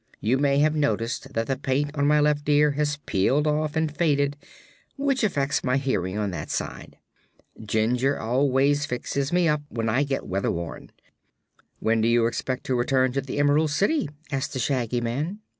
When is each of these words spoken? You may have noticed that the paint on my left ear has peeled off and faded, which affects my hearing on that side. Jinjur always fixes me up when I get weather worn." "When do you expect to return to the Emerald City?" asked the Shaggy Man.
You 0.19 0.39
may 0.39 0.57
have 0.57 0.73
noticed 0.75 1.33
that 1.33 1.45
the 1.45 1.55
paint 1.55 1.95
on 1.95 2.07
my 2.07 2.19
left 2.19 2.49
ear 2.49 2.71
has 2.71 2.97
peeled 3.05 3.45
off 3.45 3.75
and 3.75 3.95
faded, 3.95 4.35
which 4.97 5.23
affects 5.23 5.63
my 5.63 5.77
hearing 5.77 6.17
on 6.17 6.31
that 6.31 6.49
side. 6.49 6.97
Jinjur 7.63 8.17
always 8.19 8.87
fixes 8.87 9.31
me 9.31 9.47
up 9.47 9.61
when 9.69 9.89
I 9.89 10.01
get 10.03 10.25
weather 10.25 10.49
worn." 10.49 10.91
"When 11.77 12.01
do 12.01 12.07
you 12.07 12.25
expect 12.25 12.63
to 12.63 12.75
return 12.75 13.11
to 13.11 13.21
the 13.21 13.37
Emerald 13.37 13.69
City?" 13.69 14.09
asked 14.31 14.53
the 14.53 14.57
Shaggy 14.59 15.01
Man. 15.01 15.37